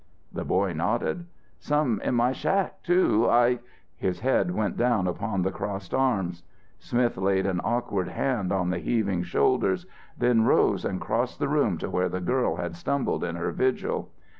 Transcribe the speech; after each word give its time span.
The 0.33 0.43
boy 0.43 0.73
nodded. 0.73 1.27
"Some 1.59 2.01
in 2.03 2.15
my 2.15 2.31
shack 2.31 2.81
too. 2.81 3.29
I" 3.29 3.59
His 3.95 4.21
head 4.21 4.49
went 4.49 4.75
down 4.75 5.05
upon 5.05 5.43
the 5.43 5.51
crossed 5.51 5.93
arms. 5.93 6.41
Smith 6.79 7.17
laid 7.17 7.45
an 7.45 7.61
awkward 7.63 8.07
hand 8.07 8.51
on 8.51 8.71
the 8.71 8.79
heaving 8.79 9.21
shoulders, 9.21 9.85
then 10.17 10.43
rose 10.43 10.85
and 10.85 10.99
crossed 10.99 11.37
the 11.37 11.47
room 11.49 11.77
to 11.77 11.89
where 11.91 12.09
the 12.09 12.19
girl 12.19 12.55
had 12.55 12.75
stumbled 12.75 13.23
in 13.23 13.35
her 13.35 13.51
vigil. 13.51 14.09